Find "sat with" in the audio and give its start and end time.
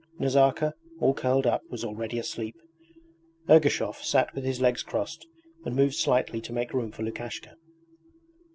4.01-4.43